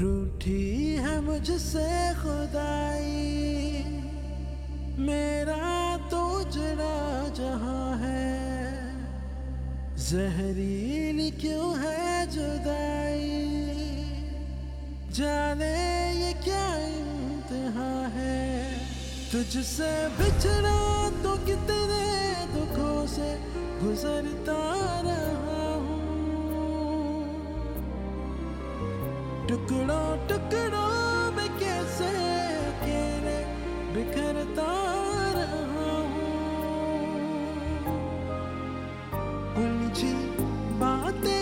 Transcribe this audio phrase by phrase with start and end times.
[0.00, 3.84] रूठी है मुझसे खुदाई।
[4.98, 8.38] मेरा तो जरा जहाँ है।
[9.96, 13.54] जहरीली क्यों है जुदाई?
[15.10, 18.78] जाने ये क्या इम्तिहा है?
[19.32, 21.07] तुझसे बिछड़ा
[29.48, 32.08] टुकड़ों टुकड़ों में कैसे
[32.68, 33.38] अकेले
[33.94, 34.68] बिखरता
[35.36, 36.42] रहा हूँ।
[39.62, 40.12] उलझी
[40.82, 41.37] बातें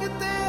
[0.00, 0.39] que te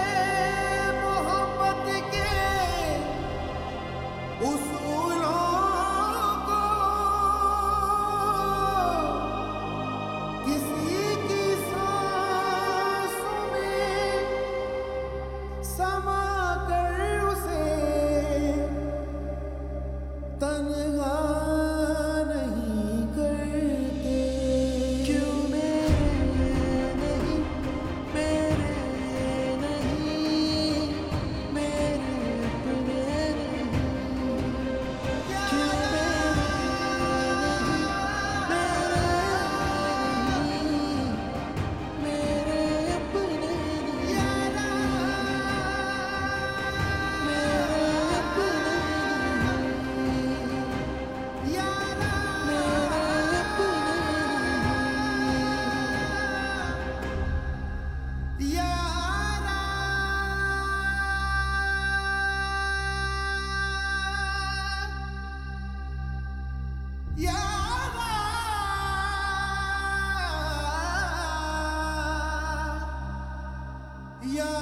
[74.23, 74.61] Yeah.